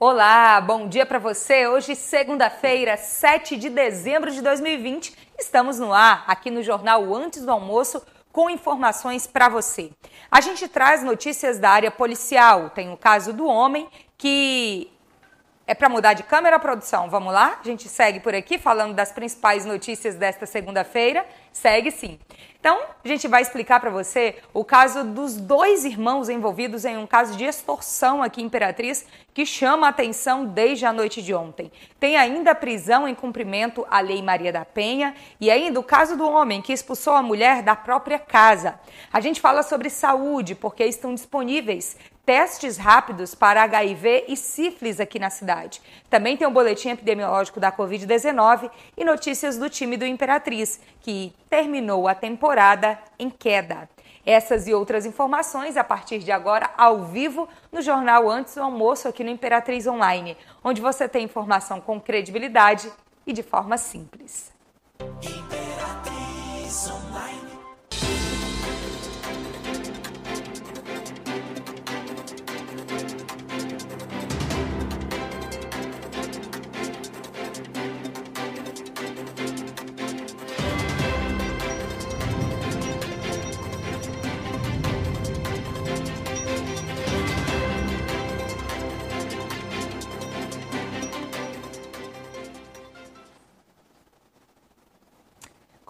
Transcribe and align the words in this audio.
Olá, 0.00 0.60
bom 0.60 0.86
dia 0.86 1.04
para 1.04 1.18
você. 1.18 1.66
Hoje, 1.66 1.96
segunda-feira, 1.96 2.96
7 2.96 3.56
de 3.56 3.68
dezembro 3.68 4.30
de 4.30 4.40
2020, 4.40 5.12
estamos 5.36 5.80
no 5.80 5.92
ar 5.92 6.22
aqui 6.28 6.52
no 6.52 6.62
jornal 6.62 7.12
Antes 7.12 7.44
do 7.44 7.50
Almoço 7.50 8.00
com 8.30 8.48
informações 8.48 9.26
para 9.26 9.48
você. 9.48 9.90
A 10.30 10.40
gente 10.40 10.68
traz 10.68 11.02
notícias 11.02 11.58
da 11.58 11.70
área 11.70 11.90
policial. 11.90 12.70
Tem 12.70 12.92
o 12.92 12.96
caso 12.96 13.32
do 13.32 13.44
homem 13.44 13.88
que 14.16 14.88
é 15.68 15.74
para 15.74 15.90
mudar 15.90 16.14
de 16.14 16.22
câmera, 16.22 16.58
produção? 16.58 17.10
Vamos 17.10 17.30
lá? 17.30 17.58
A 17.60 17.62
gente 17.62 17.90
segue 17.90 18.20
por 18.20 18.34
aqui 18.34 18.56
falando 18.56 18.94
das 18.94 19.12
principais 19.12 19.66
notícias 19.66 20.14
desta 20.14 20.46
segunda-feira. 20.46 21.26
Segue 21.52 21.90
sim. 21.90 22.18
Então, 22.58 22.80
a 23.04 23.06
gente 23.06 23.28
vai 23.28 23.42
explicar 23.42 23.78
para 23.78 23.90
você 23.90 24.36
o 24.54 24.64
caso 24.64 25.04
dos 25.04 25.36
dois 25.36 25.84
irmãos 25.84 26.30
envolvidos 26.30 26.86
em 26.86 26.96
um 26.96 27.06
caso 27.06 27.36
de 27.36 27.44
extorsão 27.44 28.22
aqui 28.22 28.40
em 28.40 28.46
Imperatriz 28.46 29.04
que 29.34 29.44
chama 29.44 29.86
a 29.86 29.90
atenção 29.90 30.46
desde 30.46 30.86
a 30.86 30.92
noite 30.92 31.20
de 31.20 31.34
ontem. 31.34 31.70
Tem 32.00 32.16
ainda 32.16 32.52
a 32.52 32.54
prisão 32.54 33.06
em 33.06 33.14
cumprimento 33.14 33.86
à 33.90 34.00
Lei 34.00 34.22
Maria 34.22 34.50
da 34.50 34.64
Penha 34.64 35.14
e 35.38 35.50
ainda 35.50 35.78
o 35.78 35.84
caso 35.84 36.16
do 36.16 36.26
homem 36.26 36.62
que 36.62 36.72
expulsou 36.72 37.12
a 37.12 37.22
mulher 37.22 37.62
da 37.62 37.76
própria 37.76 38.18
casa. 38.18 38.80
A 39.12 39.20
gente 39.20 39.38
fala 39.38 39.62
sobre 39.62 39.90
saúde 39.90 40.54
porque 40.54 40.84
estão 40.84 41.14
disponíveis 41.14 41.96
testes 42.28 42.76
rápidos 42.76 43.34
para 43.34 43.62
HIV 43.62 44.26
e 44.28 44.36
sífilis 44.36 45.00
aqui 45.00 45.18
na 45.18 45.30
cidade. 45.30 45.80
Também 46.10 46.36
tem 46.36 46.46
um 46.46 46.52
boletim 46.52 46.90
epidemiológico 46.90 47.58
da 47.58 47.72
Covid-19 47.72 48.70
e 48.98 49.02
notícias 49.02 49.56
do 49.56 49.70
time 49.70 49.96
do 49.96 50.04
Imperatriz, 50.04 50.78
que 51.00 51.32
terminou 51.48 52.06
a 52.06 52.14
temporada 52.14 52.98
em 53.18 53.30
queda. 53.30 53.88
Essas 54.26 54.68
e 54.68 54.74
outras 54.74 55.06
informações 55.06 55.78
a 55.78 55.82
partir 55.82 56.18
de 56.18 56.30
agora 56.30 56.68
ao 56.76 57.06
vivo 57.06 57.48
no 57.72 57.80
jornal 57.80 58.28
Antes 58.28 58.56
do 58.56 58.62
Almoço 58.62 59.08
aqui 59.08 59.24
no 59.24 59.30
Imperatriz 59.30 59.86
Online, 59.86 60.36
onde 60.62 60.82
você 60.82 61.08
tem 61.08 61.24
informação 61.24 61.80
com 61.80 61.98
credibilidade 61.98 62.92
e 63.26 63.32
de 63.32 63.42
forma 63.42 63.78
simples. 63.78 64.52
Imperatriz 65.00 66.90
Online. 66.90 67.07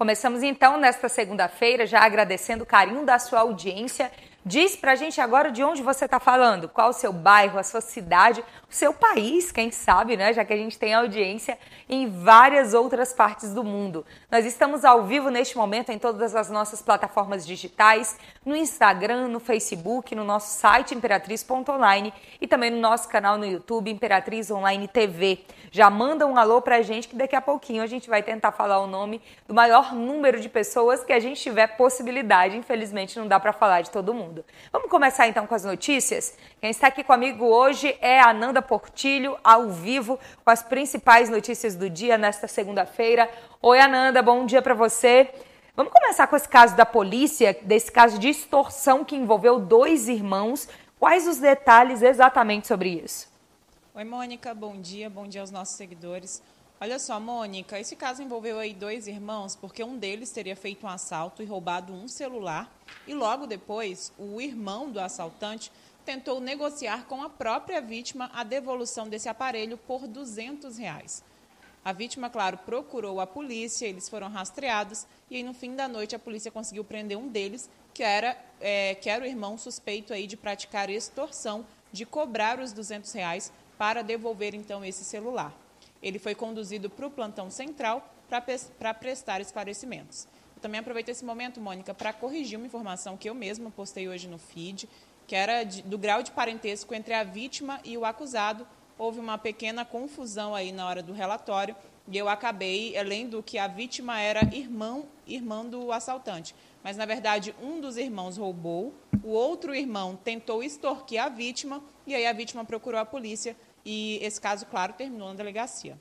Começamos 0.08 0.42
então 0.42 0.80
nesta 0.80 1.06
segunda-feira, 1.06 1.86
já 1.86 2.00
agradecendo 2.00 2.64
o 2.64 2.66
carinho 2.66 3.04
da 3.04 3.18
sua 3.18 3.40
audiência. 3.40 4.10
Diz 4.44 4.76
pra 4.76 4.94
gente 4.94 5.20
agora 5.20 5.50
de 5.50 5.64
onde 5.64 5.82
você 5.82 6.04
está 6.04 6.18
falando, 6.20 6.68
qual 6.68 6.90
o 6.90 6.92
seu 6.92 7.12
bairro, 7.12 7.58
a 7.58 7.62
sua 7.62 7.80
cidade, 7.80 8.40
o 8.70 8.72
seu 8.72 8.94
país, 8.94 9.50
quem 9.50 9.70
sabe, 9.70 10.16
né? 10.16 10.32
Já 10.32 10.44
que 10.44 10.52
a 10.52 10.56
gente 10.56 10.78
tem 10.78 10.94
audiência 10.94 11.58
em 11.88 12.08
várias 12.08 12.72
outras 12.72 13.12
partes 13.12 13.52
do 13.52 13.64
mundo. 13.64 14.06
Nós 14.30 14.46
estamos 14.46 14.84
ao 14.84 15.02
vivo 15.04 15.28
neste 15.28 15.56
momento 15.56 15.90
em 15.90 15.98
todas 15.98 16.34
as 16.36 16.48
nossas 16.48 16.80
plataformas 16.80 17.46
digitais, 17.46 18.16
no 18.44 18.54
Instagram, 18.54 19.28
no 19.28 19.40
Facebook, 19.40 20.14
no 20.14 20.24
nosso 20.24 20.58
site 20.58 20.94
imperatriz.online 20.94 22.14
e 22.40 22.46
também 22.46 22.70
no 22.70 22.78
nosso 22.78 23.08
canal 23.08 23.36
no 23.36 23.44
YouTube 23.44 23.90
Imperatriz 23.90 24.50
Online 24.50 24.86
TV. 24.86 25.40
Já 25.70 25.90
manda 25.90 26.26
um 26.26 26.38
alô 26.38 26.62
pra 26.62 26.80
gente 26.80 27.08
que 27.08 27.16
daqui 27.16 27.36
a 27.36 27.40
pouquinho 27.42 27.82
a 27.82 27.86
gente 27.86 28.08
vai 28.08 28.22
tentar 28.22 28.52
falar 28.52 28.80
o 28.80 28.86
nome 28.86 29.20
do 29.46 29.52
maior 29.52 29.94
número 29.94 30.40
de 30.40 30.48
pessoas 30.48 31.04
que 31.04 31.12
a 31.12 31.20
gente 31.20 31.40
tiver 31.40 31.66
possibilidade. 31.76 32.56
Infelizmente 32.56 33.18
não 33.18 33.26
dá 33.26 33.38
para 33.38 33.52
falar 33.52 33.82
de 33.82 33.90
todo 33.90 34.14
mundo. 34.14 34.27
Vamos 34.72 34.90
começar 34.90 35.28
então 35.28 35.46
com 35.46 35.54
as 35.54 35.64
notícias? 35.64 36.36
Quem 36.60 36.70
está 36.70 36.88
aqui 36.88 37.02
comigo 37.02 37.44
hoje 37.44 37.96
é 38.00 38.20
a 38.20 38.30
Ananda 38.30 38.62
Portilho, 38.62 39.38
ao 39.42 39.68
vivo, 39.70 40.18
com 40.44 40.50
as 40.50 40.62
principais 40.62 41.28
notícias 41.28 41.74
do 41.74 41.88
dia 41.88 42.16
nesta 42.16 42.46
segunda-feira. 42.48 43.30
Oi, 43.60 43.80
Ananda, 43.80 44.22
bom 44.22 44.46
dia 44.46 44.62
para 44.62 44.74
você. 44.74 45.30
Vamos 45.76 45.92
começar 45.92 46.26
com 46.26 46.36
esse 46.36 46.48
caso 46.48 46.74
da 46.76 46.84
polícia, 46.84 47.56
desse 47.62 47.92
caso 47.92 48.18
de 48.18 48.28
extorsão 48.28 49.04
que 49.04 49.14
envolveu 49.14 49.60
dois 49.60 50.08
irmãos. 50.08 50.68
Quais 50.98 51.26
os 51.28 51.38
detalhes 51.38 52.02
exatamente 52.02 52.66
sobre 52.66 52.90
isso? 52.90 53.28
Oi, 53.94 54.04
Mônica, 54.04 54.52
bom 54.54 54.80
dia, 54.80 55.08
bom 55.08 55.26
dia 55.26 55.40
aos 55.40 55.50
nossos 55.50 55.76
seguidores. 55.76 56.42
Olha 56.80 57.00
só, 57.00 57.18
Mônica, 57.18 57.80
esse 57.80 57.96
caso 57.96 58.22
envolveu 58.22 58.56
aí 58.56 58.72
dois 58.72 59.08
irmãos, 59.08 59.56
porque 59.56 59.82
um 59.82 59.98
deles 59.98 60.30
teria 60.30 60.54
feito 60.54 60.86
um 60.86 60.88
assalto 60.88 61.42
e 61.42 61.46
roubado 61.46 61.92
um 61.92 62.06
celular, 62.06 62.72
e 63.04 63.12
logo 63.12 63.48
depois, 63.48 64.12
o 64.16 64.40
irmão 64.40 64.88
do 64.88 65.00
assaltante 65.00 65.72
tentou 66.04 66.38
negociar 66.38 67.04
com 67.06 67.20
a 67.20 67.28
própria 67.28 67.80
vítima 67.80 68.30
a 68.32 68.44
devolução 68.44 69.08
desse 69.08 69.28
aparelho 69.28 69.76
por 69.76 70.06
200 70.06 70.78
reais. 70.78 71.24
A 71.84 71.92
vítima, 71.92 72.30
claro, 72.30 72.58
procurou 72.58 73.20
a 73.20 73.26
polícia, 73.26 73.84
eles 73.84 74.08
foram 74.08 74.28
rastreados 74.28 75.04
e 75.28 75.34
aí, 75.34 75.42
no 75.42 75.54
fim 75.54 75.74
da 75.74 75.88
noite 75.88 76.14
a 76.14 76.18
polícia 76.18 76.48
conseguiu 76.48 76.84
prender 76.84 77.18
um 77.18 77.26
deles, 77.26 77.68
que 77.92 78.04
era, 78.04 78.38
é, 78.60 78.94
que 78.94 79.10
era 79.10 79.24
o 79.24 79.26
irmão 79.26 79.58
suspeito 79.58 80.12
aí 80.12 80.28
de 80.28 80.36
praticar 80.36 80.88
extorsão, 80.88 81.66
de 81.92 82.06
cobrar 82.06 82.60
os 82.60 82.72
200 82.72 83.12
reais 83.14 83.52
para 83.76 84.00
devolver 84.02 84.54
então 84.54 84.84
esse 84.84 85.04
celular. 85.04 85.52
Ele 86.02 86.18
foi 86.18 86.34
conduzido 86.34 86.88
para 86.88 87.06
o 87.06 87.10
plantão 87.10 87.50
central 87.50 88.14
para 88.28 88.94
prestar 88.94 89.40
esclarecimentos. 89.40 90.28
Eu 90.56 90.62
também 90.62 90.80
aproveito 90.80 91.08
esse 91.08 91.24
momento, 91.24 91.60
Mônica, 91.60 91.94
para 91.94 92.12
corrigir 92.12 92.58
uma 92.58 92.66
informação 92.66 93.16
que 93.16 93.28
eu 93.28 93.34
mesma 93.34 93.70
postei 93.70 94.08
hoje 94.08 94.26
no 94.26 94.38
feed, 94.38 94.88
que 95.26 95.36
era 95.36 95.62
de, 95.62 95.82
do 95.82 95.96
grau 95.96 96.22
de 96.22 96.30
parentesco 96.30 96.94
entre 96.94 97.14
a 97.14 97.22
vítima 97.22 97.80
e 97.84 97.96
o 97.96 98.04
acusado. 98.04 98.66
Houve 98.98 99.20
uma 99.20 99.38
pequena 99.38 99.84
confusão 99.84 100.54
aí 100.54 100.72
na 100.72 100.86
hora 100.88 101.02
do 101.02 101.12
relatório 101.12 101.76
e 102.10 102.16
eu 102.16 102.28
acabei 102.28 103.00
lendo 103.02 103.42
que 103.42 103.58
a 103.58 103.68
vítima 103.68 104.18
era 104.18 104.42
irmão, 104.54 105.06
irmão 105.26 105.68
do 105.68 105.92
assaltante. 105.92 106.54
Mas, 106.82 106.96
na 106.96 107.04
verdade, 107.04 107.54
um 107.62 107.80
dos 107.80 107.96
irmãos 107.96 108.36
roubou, 108.36 108.94
o 109.22 109.28
outro 109.28 109.74
irmão 109.74 110.16
tentou 110.16 110.62
extorquir 110.62 111.22
a 111.22 111.28
vítima 111.28 111.82
e 112.06 112.14
aí 112.14 112.26
a 112.26 112.32
vítima 112.32 112.64
procurou 112.64 112.98
a 112.98 113.04
polícia 113.04 113.54
e 113.90 114.18
esse 114.22 114.38
caso, 114.38 114.66
claro, 114.66 114.92
terminou 114.92 115.28
na 115.28 115.34
delegacia. 115.34 115.96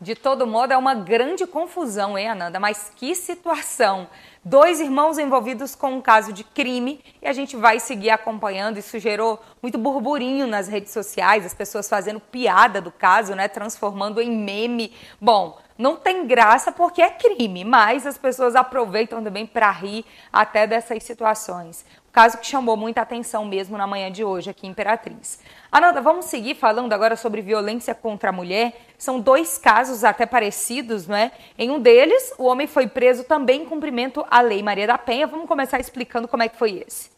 De 0.00 0.14
todo 0.14 0.46
modo, 0.46 0.72
é 0.72 0.76
uma 0.76 0.94
grande 0.94 1.44
confusão, 1.44 2.16
hein, 2.16 2.28
Ananda? 2.28 2.60
Mas 2.60 2.92
que 2.94 3.16
situação! 3.16 4.06
Dois 4.44 4.78
irmãos 4.78 5.18
envolvidos 5.18 5.74
com 5.74 5.94
um 5.94 6.00
caso 6.00 6.32
de 6.32 6.44
crime 6.44 7.00
e 7.20 7.26
a 7.26 7.32
gente 7.32 7.56
vai 7.56 7.80
seguir 7.80 8.10
acompanhando. 8.10 8.78
Isso 8.78 8.96
gerou 9.00 9.42
muito 9.60 9.76
burburinho 9.76 10.46
nas 10.46 10.68
redes 10.68 10.92
sociais, 10.92 11.44
as 11.44 11.52
pessoas 11.52 11.88
fazendo 11.88 12.20
piada 12.20 12.80
do 12.80 12.92
caso, 12.92 13.34
né? 13.34 13.48
Transformando 13.48 14.20
em 14.20 14.30
meme. 14.30 14.94
Bom, 15.20 15.58
não 15.78 15.94
tem 15.94 16.26
graça 16.26 16.72
porque 16.72 17.00
é 17.00 17.08
crime, 17.08 17.64
mas 17.64 18.04
as 18.04 18.18
pessoas 18.18 18.56
aproveitam 18.56 19.22
também 19.22 19.46
para 19.46 19.70
rir 19.70 20.04
até 20.32 20.66
dessas 20.66 21.04
situações. 21.04 21.86
O 22.08 22.10
caso 22.10 22.38
que 22.38 22.46
chamou 22.46 22.76
muita 22.76 23.00
atenção 23.00 23.44
mesmo 23.44 23.78
na 23.78 23.86
manhã 23.86 24.10
de 24.10 24.24
hoje 24.24 24.50
aqui 24.50 24.66
em 24.66 24.70
Imperatriz. 24.70 25.38
Ananda, 25.70 26.00
vamos 26.00 26.24
seguir 26.24 26.56
falando 26.56 26.92
agora 26.92 27.14
sobre 27.14 27.40
violência 27.40 27.94
contra 27.94 28.30
a 28.30 28.32
mulher. 28.32 28.76
São 28.98 29.20
dois 29.20 29.56
casos 29.56 30.02
até 30.02 30.26
parecidos, 30.26 31.06
não 31.06 31.14
é? 31.14 31.30
Em 31.56 31.70
um 31.70 31.78
deles, 31.78 32.34
o 32.36 32.46
homem 32.46 32.66
foi 32.66 32.88
preso 32.88 33.22
também 33.22 33.62
em 33.62 33.64
cumprimento 33.64 34.26
à 34.28 34.40
Lei 34.40 34.64
Maria 34.64 34.88
da 34.88 34.98
Penha. 34.98 35.28
Vamos 35.28 35.46
começar 35.46 35.78
explicando 35.78 36.26
como 36.26 36.42
é 36.42 36.48
que 36.48 36.56
foi 36.56 36.84
esse. 36.84 37.10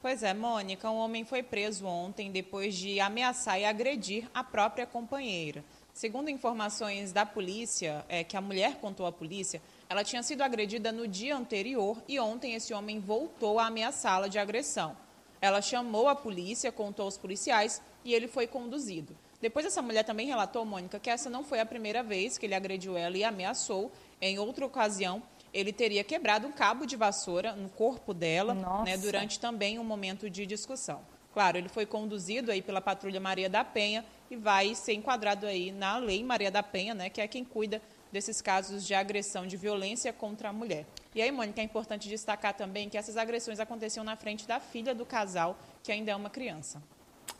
Pois 0.00 0.22
é, 0.22 0.32
Mônica, 0.32 0.88
um 0.88 0.98
homem 0.98 1.24
foi 1.24 1.42
preso 1.42 1.84
ontem 1.84 2.30
depois 2.30 2.76
de 2.76 3.00
ameaçar 3.00 3.58
e 3.58 3.64
agredir 3.64 4.30
a 4.32 4.44
própria 4.44 4.86
companheira. 4.86 5.64
Segundo 5.98 6.30
informações 6.30 7.10
da 7.10 7.26
polícia, 7.26 8.04
é, 8.08 8.22
que 8.22 8.36
a 8.36 8.40
mulher 8.40 8.76
contou 8.76 9.04
à 9.04 9.10
polícia, 9.10 9.60
ela 9.88 10.04
tinha 10.04 10.22
sido 10.22 10.42
agredida 10.42 10.92
no 10.92 11.08
dia 11.08 11.36
anterior 11.36 12.00
e 12.06 12.20
ontem 12.20 12.54
esse 12.54 12.72
homem 12.72 13.00
voltou 13.00 13.58
a 13.58 13.66
ameaçá-la 13.66 14.28
de 14.28 14.38
agressão. 14.38 14.96
Ela 15.40 15.60
chamou 15.60 16.06
a 16.06 16.14
polícia, 16.14 16.70
contou 16.70 17.06
aos 17.06 17.18
policiais 17.18 17.82
e 18.04 18.14
ele 18.14 18.28
foi 18.28 18.46
conduzido. 18.46 19.18
Depois, 19.40 19.66
essa 19.66 19.82
mulher 19.82 20.04
também 20.04 20.28
relatou, 20.28 20.64
Mônica, 20.64 21.00
que 21.00 21.10
essa 21.10 21.28
não 21.28 21.42
foi 21.42 21.58
a 21.58 21.66
primeira 21.66 22.00
vez 22.00 22.38
que 22.38 22.46
ele 22.46 22.54
agrediu 22.54 22.96
ela 22.96 23.18
e 23.18 23.24
ameaçou. 23.24 23.90
Em 24.20 24.38
outra 24.38 24.64
ocasião, 24.64 25.20
ele 25.52 25.72
teria 25.72 26.04
quebrado 26.04 26.46
um 26.46 26.52
cabo 26.52 26.86
de 26.86 26.94
vassoura 26.94 27.56
no 27.56 27.68
corpo 27.70 28.14
dela, 28.14 28.54
né, 28.84 28.96
durante 28.96 29.40
também 29.40 29.80
um 29.80 29.84
momento 29.84 30.30
de 30.30 30.46
discussão. 30.46 31.00
Claro, 31.34 31.58
ele 31.58 31.68
foi 31.68 31.86
conduzido 31.86 32.52
aí 32.52 32.62
pela 32.62 32.80
patrulha 32.80 33.20
Maria 33.20 33.50
da 33.50 33.64
Penha 33.64 34.04
e 34.30 34.36
vai 34.36 34.74
ser 34.74 34.94
enquadrado 34.94 35.46
aí 35.46 35.72
na 35.72 35.96
lei 35.96 36.22
Maria 36.22 36.50
da 36.50 36.62
Penha, 36.62 36.94
né, 36.94 37.10
que 37.10 37.20
é 37.20 37.28
quem 37.28 37.44
cuida 37.44 37.80
desses 38.12 38.40
casos 38.40 38.86
de 38.86 38.94
agressão, 38.94 39.46
de 39.46 39.56
violência 39.56 40.12
contra 40.12 40.48
a 40.48 40.52
mulher. 40.52 40.86
E 41.14 41.22
aí, 41.22 41.30
Mônica, 41.30 41.60
é 41.60 41.64
importante 41.64 42.08
destacar 42.08 42.54
também 42.54 42.88
que 42.88 42.96
essas 42.96 43.16
agressões 43.16 43.60
aconteciam 43.60 44.04
na 44.04 44.16
frente 44.16 44.46
da 44.46 44.60
filha 44.60 44.94
do 44.94 45.04
casal, 45.04 45.58
que 45.82 45.92
ainda 45.92 46.10
é 46.10 46.16
uma 46.16 46.30
criança. 46.30 46.82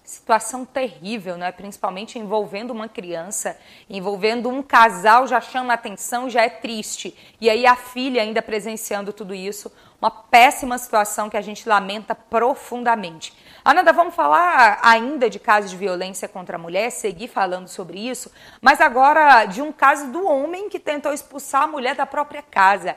Situação 0.08 0.64
terrível, 0.64 1.36
né? 1.36 1.52
principalmente 1.52 2.18
envolvendo 2.18 2.70
uma 2.70 2.88
criança, 2.88 3.58
envolvendo 3.90 4.48
um 4.48 4.62
casal, 4.62 5.26
já 5.26 5.38
chama 5.38 5.74
atenção, 5.74 6.30
já 6.30 6.40
é 6.40 6.48
triste. 6.48 7.14
E 7.38 7.50
aí 7.50 7.66
a 7.66 7.76
filha 7.76 8.22
ainda 8.22 8.40
presenciando 8.40 9.12
tudo 9.12 9.34
isso, 9.34 9.70
uma 10.00 10.10
péssima 10.10 10.78
situação 10.78 11.28
que 11.28 11.36
a 11.36 11.42
gente 11.42 11.68
lamenta 11.68 12.14
profundamente. 12.14 13.34
Ananda, 13.62 13.92
vamos 13.92 14.14
falar 14.14 14.78
ainda 14.82 15.28
de 15.28 15.38
casos 15.38 15.70
de 15.70 15.76
violência 15.76 16.26
contra 16.26 16.56
a 16.56 16.58
mulher, 16.58 16.88
seguir 16.90 17.28
falando 17.28 17.68
sobre 17.68 17.98
isso, 17.98 18.32
mas 18.62 18.80
agora 18.80 19.44
de 19.44 19.60
um 19.60 19.70
caso 19.70 20.10
do 20.10 20.26
homem 20.26 20.70
que 20.70 20.80
tentou 20.80 21.12
expulsar 21.12 21.64
a 21.64 21.66
mulher 21.66 21.94
da 21.94 22.06
própria 22.06 22.40
casa. 22.40 22.96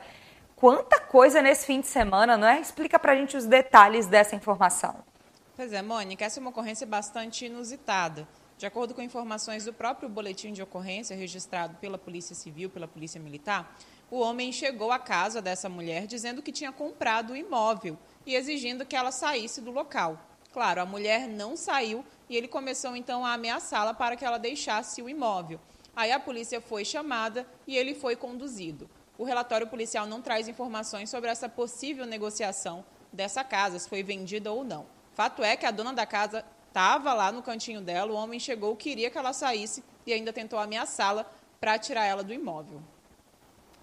Quanta 0.56 0.98
coisa 0.98 1.42
nesse 1.42 1.66
fim 1.66 1.82
de 1.82 1.88
semana, 1.88 2.38
não 2.38 2.48
é? 2.48 2.58
Explica 2.58 2.98
pra 2.98 3.14
gente 3.14 3.36
os 3.36 3.44
detalhes 3.44 4.06
dessa 4.06 4.34
informação. 4.34 5.11
Pois 5.54 5.70
é, 5.70 5.82
Mônica, 5.82 6.24
essa 6.24 6.38
é 6.38 6.40
uma 6.40 6.48
ocorrência 6.48 6.86
bastante 6.86 7.44
inusitada. 7.44 8.26
De 8.56 8.64
acordo 8.64 8.94
com 8.94 9.02
informações 9.02 9.66
do 9.66 9.72
próprio 9.72 10.08
boletim 10.08 10.50
de 10.50 10.62
ocorrência 10.62 11.14
registrado 11.14 11.76
pela 11.76 11.98
Polícia 11.98 12.34
Civil, 12.34 12.70
pela 12.70 12.88
Polícia 12.88 13.20
Militar, 13.20 13.76
o 14.10 14.18
homem 14.18 14.50
chegou 14.50 14.90
à 14.90 14.98
casa 14.98 15.42
dessa 15.42 15.68
mulher 15.68 16.06
dizendo 16.06 16.40
que 16.40 16.50
tinha 16.50 16.72
comprado 16.72 17.34
o 17.34 17.36
imóvel 17.36 17.98
e 18.24 18.34
exigindo 18.34 18.86
que 18.86 18.96
ela 18.96 19.12
saísse 19.12 19.60
do 19.60 19.70
local. 19.70 20.18
Claro, 20.54 20.80
a 20.80 20.86
mulher 20.86 21.28
não 21.28 21.54
saiu 21.54 22.02
e 22.30 22.36
ele 22.36 22.48
começou 22.48 22.96
então 22.96 23.24
a 23.24 23.34
ameaçá-la 23.34 23.92
para 23.92 24.16
que 24.16 24.24
ela 24.24 24.38
deixasse 24.38 25.02
o 25.02 25.08
imóvel. 25.08 25.60
Aí 25.94 26.12
a 26.12 26.20
polícia 26.20 26.62
foi 26.62 26.82
chamada 26.82 27.46
e 27.66 27.76
ele 27.76 27.94
foi 27.94 28.16
conduzido. 28.16 28.88
O 29.18 29.24
relatório 29.24 29.66
policial 29.66 30.06
não 30.06 30.22
traz 30.22 30.48
informações 30.48 31.10
sobre 31.10 31.28
essa 31.28 31.46
possível 31.46 32.06
negociação 32.06 32.82
dessa 33.12 33.44
casa, 33.44 33.78
se 33.78 33.86
foi 33.86 34.02
vendida 34.02 34.50
ou 34.50 34.64
não. 34.64 34.86
Fato 35.14 35.42
é 35.42 35.56
que 35.56 35.66
a 35.66 35.70
dona 35.70 35.92
da 35.92 36.06
casa 36.06 36.44
estava 36.68 37.12
lá 37.12 37.30
no 37.30 37.42
cantinho 37.42 37.80
dela, 37.82 38.12
o 38.12 38.16
homem 38.16 38.40
chegou, 38.40 38.74
queria 38.74 39.10
que 39.10 39.18
ela 39.18 39.32
saísse 39.32 39.84
e 40.06 40.12
ainda 40.12 40.32
tentou 40.32 40.58
ameaçá-la 40.58 41.26
para 41.60 41.78
tirar 41.78 42.04
ela 42.04 42.24
do 42.24 42.32
imóvel. 42.32 42.80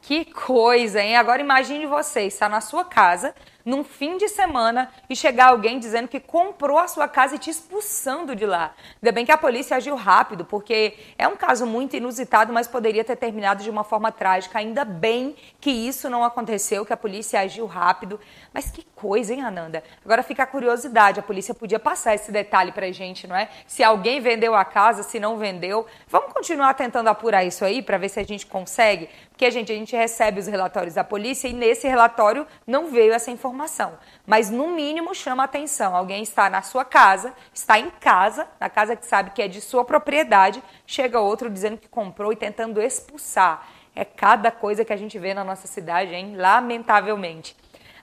Que 0.02 0.26
coisa, 0.26 1.02
hein? 1.02 1.16
Agora 1.18 1.42
imagine 1.42 1.86
você 1.86 2.22
estar 2.22 2.50
na 2.50 2.62
sua 2.62 2.84
casa 2.84 3.36
num 3.66 3.84
fim 3.84 4.18
de 4.18 4.28
semana 4.28 4.90
e 5.10 5.16
chegar 5.16 5.50
alguém 5.50 5.80
dizendo 5.80 6.08
que 6.08 6.20
comprou 6.20 6.78
a 6.78 6.88
sua 6.88 7.08
casa 7.08 7.36
e 7.36 7.40
te 7.40 7.50
expulsando 7.50 8.36
de 8.36 8.46
lá. 8.46 8.74
Ainda 9.02 9.12
bem 9.12 9.26
que 9.26 9.32
a 9.32 9.38
polícia 9.38 9.78
agiu 9.78 9.96
rápido, 9.96 10.46
porque 10.46 10.98
é 11.18 11.28
um 11.28 11.36
caso 11.36 11.66
muito 11.66 11.96
inusitado, 11.96 12.54
mas 12.54 12.68
poderia 12.68 13.04
ter 13.04 13.16
terminado 13.16 13.64
de 13.64 13.70
uma 13.70 13.84
forma 13.84 14.12
trágica. 14.12 14.60
Ainda 14.60 14.86
bem 14.86 15.36
que 15.60 15.70
isso 15.70 16.10
não 16.10 16.24
aconteceu, 16.24 16.86
que 16.86 16.94
a 16.94 16.98
polícia 16.98 17.40
agiu 17.40 17.66
rápido. 17.66 18.20
Mas 18.54 18.72
que 18.72 18.86
coisa, 18.96 19.34
hein, 19.34 19.42
Ananda? 19.42 19.84
Agora 20.04 20.24
fica 20.24 20.44
a 20.44 20.48
curiosidade, 20.48 21.20
a 21.20 21.24
polícia 21.24 21.54
podia 21.54 21.80
passar 21.80 22.16
esse 22.16 22.32
detalhe 22.32 22.72
pra 22.72 22.92
gente, 22.92 23.28
não 23.28 23.36
é? 23.36 23.50
Se 23.68 23.84
alguém 23.84 24.20
vendeu 24.22 24.56
a 24.56 24.66
casa, 24.66 25.04
se 25.04 25.20
não 25.20 25.38
vendeu. 25.38 25.86
Vamos 26.08 26.34
continuar 26.34 26.74
tentando 26.74 27.08
apurar 27.08 27.44
isso 27.44 27.64
aí 27.66 27.82
para 27.82 27.98
ver 27.98 28.10
se 28.10 28.20
a 28.20 28.24
gente 28.24 28.46
consegue? 28.46 29.10
Porque, 29.30 29.50
gente, 29.52 29.72
a 29.72 29.76
gente 29.76 29.96
recebe 29.96 30.40
os 30.40 30.48
relatórios 30.48 30.96
da 30.96 31.04
polícia 31.04 31.48
e 31.48 31.54
nesse 31.54 31.88
relatório 31.88 32.46
não 32.66 32.88
veio 32.90 33.14
essa 33.14 33.30
informação 33.32 33.49
informação, 33.50 33.98
mas 34.25 34.50
no 34.50 34.69
mínimo 34.69 35.13
chama 35.13 35.44
atenção. 35.44 35.96
Alguém 35.96 36.22
está 36.22 36.50
na 36.50 36.62
sua 36.62 36.86
casa, 36.86 37.34
está 37.54 37.80
em 37.80 37.90
casa, 37.90 38.48
na 38.60 38.69
casa 38.69 38.96
que 38.96 39.06
sabe 39.06 39.31
que 39.31 39.42
é 39.42 39.48
de 39.48 39.60
sua 39.60 39.84
propriedade, 39.84 40.63
chega 40.86 41.19
outro 41.19 41.50
dizendo 41.50 41.78
que 41.78 41.88
comprou 41.88 42.31
e 42.31 42.36
tentando 42.36 42.81
expulsar. 42.81 43.68
É 43.96 44.06
cada 44.06 44.51
coisa 44.51 44.86
que 44.86 44.94
a 44.94 44.98
gente 44.98 45.18
vê 45.18 45.34
na 45.34 45.44
nossa 45.44 45.68
cidade, 45.68 46.13
hein? 46.13 46.36
Lamentavelmente. 46.38 47.56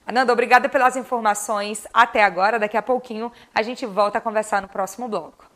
Ananda, 0.06 0.32
obrigada 0.32 0.68
pelas 0.68 0.96
informações 0.96 1.86
até 1.94 2.22
agora. 2.22 2.58
Daqui 2.58 2.76
a 2.76 2.82
pouquinho 2.82 3.30
a 3.54 3.62
gente 3.62 3.86
volta 3.86 4.18
a 4.18 4.20
conversar 4.20 4.60
no 4.60 4.68
próximo 4.68 5.08
bloco. 5.08 5.55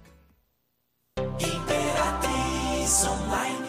Imperatriz 1.21 3.05
Online. 3.05 3.61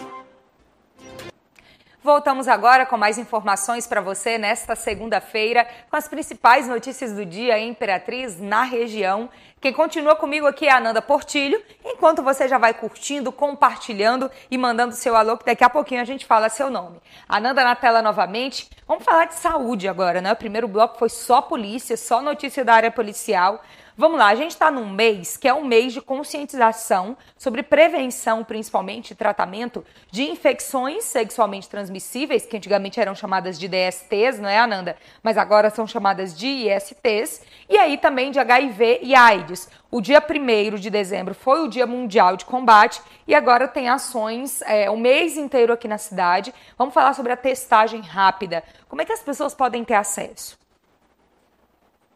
Voltamos 2.02 2.48
agora 2.48 2.84
com 2.86 2.96
mais 2.96 3.18
informações 3.18 3.86
para 3.86 4.00
você 4.00 4.36
nesta 4.38 4.74
segunda-feira, 4.74 5.66
com 5.88 5.94
as 5.94 6.08
principais 6.08 6.66
notícias 6.66 7.12
do 7.12 7.24
dia 7.24 7.58
em 7.58 7.68
Imperatriz 7.68 8.40
na 8.40 8.62
região. 8.62 9.28
Quem 9.60 9.72
continua 9.72 10.16
comigo 10.16 10.46
aqui 10.46 10.66
é 10.66 10.72
a 10.72 10.78
Ananda 10.78 11.00
Portilho, 11.00 11.62
enquanto 11.84 12.22
você 12.22 12.48
já 12.48 12.58
vai 12.58 12.74
curtindo, 12.74 13.30
compartilhando 13.30 14.28
e 14.50 14.58
mandando 14.58 14.94
seu 14.94 15.14
alô, 15.14 15.36
que 15.36 15.44
daqui 15.44 15.62
a 15.62 15.70
pouquinho 15.70 16.00
a 16.00 16.04
gente 16.04 16.26
fala 16.26 16.48
seu 16.48 16.70
nome. 16.70 17.00
Ananda 17.28 17.62
na 17.62 17.76
tela 17.76 18.02
novamente. 18.02 18.68
Vamos 18.88 19.04
falar 19.04 19.26
de 19.26 19.34
saúde 19.34 19.86
agora, 19.86 20.20
né? 20.20 20.32
O 20.32 20.36
primeiro 20.36 20.66
bloco 20.66 20.98
foi 20.98 21.08
só 21.08 21.40
polícia, 21.40 21.96
só 21.96 22.20
notícia 22.20 22.64
da 22.64 22.74
área 22.74 22.90
policial. 22.90 23.62
Vamos 24.02 24.18
lá, 24.18 24.30
a 24.30 24.34
gente 24.34 24.50
está 24.50 24.68
num 24.68 24.90
mês 24.90 25.36
que 25.36 25.46
é 25.46 25.54
um 25.54 25.64
mês 25.64 25.92
de 25.92 26.00
conscientização 26.00 27.16
sobre 27.38 27.62
prevenção, 27.62 28.42
principalmente 28.42 29.14
tratamento 29.14 29.84
de 30.10 30.24
infecções 30.24 31.04
sexualmente 31.04 31.68
transmissíveis, 31.68 32.44
que 32.44 32.56
antigamente 32.56 32.98
eram 32.98 33.14
chamadas 33.14 33.56
de 33.56 33.68
DSTs, 33.68 34.40
não 34.40 34.48
é, 34.48 34.58
Ananda? 34.58 34.96
Mas 35.22 35.38
agora 35.38 35.70
são 35.70 35.86
chamadas 35.86 36.36
de 36.36 36.48
ISTs, 36.48 37.42
e 37.68 37.78
aí 37.78 37.96
também 37.96 38.32
de 38.32 38.40
HIV 38.40 38.98
e 39.02 39.14
AIDS. 39.14 39.68
O 39.88 40.00
dia 40.00 40.20
1 40.20 40.80
de 40.80 40.90
dezembro 40.90 41.32
foi 41.32 41.60
o 41.60 41.68
Dia 41.68 41.86
Mundial 41.86 42.36
de 42.36 42.44
Combate 42.44 43.00
e 43.24 43.36
agora 43.36 43.68
tem 43.68 43.88
ações 43.88 44.62
é, 44.62 44.90
o 44.90 44.96
mês 44.96 45.36
inteiro 45.36 45.72
aqui 45.72 45.86
na 45.86 45.96
cidade. 45.96 46.52
Vamos 46.76 46.92
falar 46.92 47.14
sobre 47.14 47.30
a 47.30 47.36
testagem 47.36 48.00
rápida. 48.00 48.64
Como 48.88 49.00
é 49.00 49.04
que 49.04 49.12
as 49.12 49.22
pessoas 49.22 49.54
podem 49.54 49.84
ter 49.84 49.94
acesso? 49.94 50.60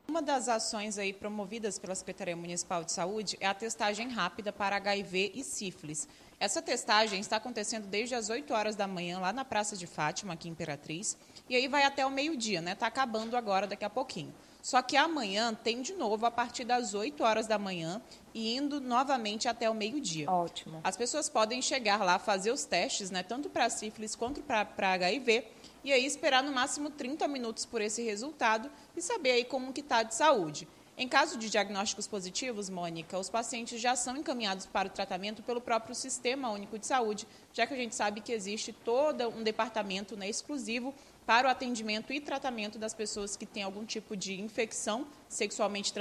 Uma 0.09 0.23
das 0.23 0.49
ações 0.49 0.99
aí 0.99 1.13
promovidas 1.13 1.79
pela 1.79 1.95
Secretaria 1.95 2.37
Municipal 2.37 2.85
de 2.85 2.93
Saúde 2.93 3.37
é 3.41 3.47
a 3.47 3.53
testagem 3.53 4.09
rápida 4.09 4.53
para 4.53 4.77
HIV 4.77 5.33
e 5.35 5.43
sífilis. 5.43 6.09
Essa 6.39 6.63
testagem 6.63 7.19
está 7.19 7.37
acontecendo 7.37 7.87
desde 7.87 8.15
as 8.15 8.31
8 8.31 8.55
horas 8.55 8.77
da 8.77 8.87
manhã 8.87 9.19
lá 9.19 9.33
na 9.33 9.45
Praça 9.45 9.77
de 9.77 9.87
Fátima, 9.87 10.35
aqui 10.35 10.49
em 10.49 10.53
Imperatriz, 10.53 11.17
e 11.49 11.57
aí 11.57 11.67
vai 11.67 11.83
até 11.83 12.07
o 12.07 12.11
meio-dia, 12.11 12.61
né? 12.61 12.73
Está 12.73 12.87
acabando 12.87 13.37
agora 13.37 13.67
daqui 13.67 13.85
a 13.85 13.91
pouquinho. 13.91 14.33
Só 14.63 14.83
que 14.83 14.97
amanhã 14.97 15.55
tem 15.55 15.81
de 15.81 15.93
novo 15.93 16.27
a 16.27 16.31
partir 16.31 16.65
das 16.65 16.93
8 16.93 17.23
horas 17.23 17.47
da 17.47 17.57
manhã 17.57 18.03
e 18.35 18.57
indo 18.57 18.81
novamente 18.81 19.49
até 19.49 19.71
o 19.71 19.75
meio-dia. 19.75 20.29
Ótimo. 20.31 20.81
As 20.83 20.97
pessoas 20.97 21.29
podem 21.29 21.63
chegar 21.63 22.03
lá, 22.05 22.19
fazer 22.19 22.51
os 22.51 22.65
testes, 22.65 23.11
né, 23.11 23.23
tanto 23.23 23.49
para 23.49 23.71
sífilis 23.71 24.17
quanto 24.17 24.43
para 24.43 24.93
HIV, 24.93 25.45
e 25.87 25.93
aí 25.93 26.05
esperar 26.05 26.43
no 26.43 26.53
máximo 26.53 26.91
30 26.91 27.29
minutos 27.29 27.65
por 27.65 27.81
esse 27.81 28.03
resultado 28.03 28.69
e 28.97 29.01
saber 29.01 29.31
aí 29.31 29.45
como 29.45 29.73
que 29.73 29.81
está 29.81 30.03
de 30.03 30.17
saúde. 30.17 30.67
Em 30.99 31.07
caso 31.07 31.39
de 31.39 31.49
diagnósticos 31.49 32.09
positivos, 32.09 32.69
Mônica, 32.69 33.17
os 33.17 33.31
pacientes 33.31 33.81
já 33.81 33.95
são 33.95 34.17
encaminhados 34.17 34.67
para 34.67 34.89
o 34.89 34.91
tratamento 34.91 35.45
pelo 35.45 35.61
próprio 35.61 35.95
Sistema 35.95 36.51
Único 36.51 36.77
de 36.77 36.89
Saúde, 36.89 37.25
já 37.53 37.69
que 37.69 37.75
a 37.75 37.77
gente 37.77 37.95
sabe 37.95 38.21
que 38.21 38.33
existe 38.33 38.73
todo 38.73 39.29
um 39.29 39.45
departamento 39.45 40.17
né, 40.17 40.29
exclusivo 40.29 40.93
para 41.25 41.47
o 41.47 41.51
atendimento 41.51 42.13
e 42.13 42.19
tratamento 42.19 42.81
das 42.81 42.93
pessoas 42.93 43.37
que 43.37 43.47
têm 43.47 43.63
algum 43.63 43.85
tipo 43.85 44.17
de 44.17 44.41
infecção 44.41 45.07
sexualmente 45.29 45.93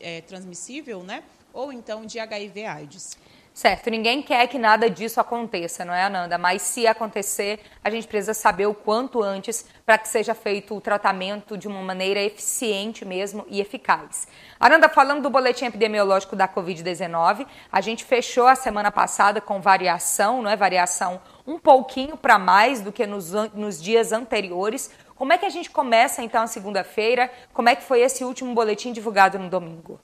é, 0.00 0.22
transmissível, 0.22 1.02
né? 1.02 1.22
Ou 1.52 1.70
então 1.70 2.06
de 2.06 2.18
HIV/AIDS. 2.18 3.18
Certo, 3.56 3.88
ninguém 3.88 4.20
quer 4.20 4.46
que 4.48 4.58
nada 4.58 4.90
disso 4.90 5.18
aconteça, 5.18 5.82
não 5.82 5.94
é, 5.94 6.02
Ananda? 6.02 6.36
Mas 6.36 6.60
se 6.60 6.86
acontecer, 6.86 7.58
a 7.82 7.88
gente 7.88 8.06
precisa 8.06 8.34
saber 8.34 8.66
o 8.66 8.74
quanto 8.74 9.22
antes 9.22 9.64
para 9.86 9.96
que 9.96 10.10
seja 10.10 10.34
feito 10.34 10.76
o 10.76 10.80
tratamento 10.80 11.56
de 11.56 11.66
uma 11.66 11.80
maneira 11.80 12.20
eficiente 12.20 13.02
mesmo 13.02 13.46
e 13.48 13.58
eficaz. 13.58 14.28
Ananda, 14.60 14.90
falando 14.90 15.22
do 15.22 15.30
boletim 15.30 15.64
epidemiológico 15.64 16.36
da 16.36 16.46
Covid-19, 16.46 17.46
a 17.72 17.80
gente 17.80 18.04
fechou 18.04 18.46
a 18.46 18.54
semana 18.54 18.92
passada 18.92 19.40
com 19.40 19.58
variação, 19.58 20.42
não 20.42 20.50
é? 20.50 20.54
Variação 20.54 21.18
um 21.46 21.58
pouquinho 21.58 22.14
para 22.14 22.38
mais 22.38 22.82
do 22.82 22.92
que 22.92 23.06
nos, 23.06 23.32
nos 23.54 23.82
dias 23.82 24.12
anteriores. 24.12 24.90
Como 25.14 25.32
é 25.32 25.38
que 25.38 25.46
a 25.46 25.50
gente 25.50 25.70
começa 25.70 26.22
então 26.22 26.42
a 26.42 26.46
segunda-feira? 26.46 27.30
Como 27.54 27.70
é 27.70 27.74
que 27.74 27.84
foi 27.84 28.02
esse 28.02 28.22
último 28.22 28.52
boletim 28.52 28.92
divulgado 28.92 29.38
no 29.38 29.48
domingo? 29.48 29.98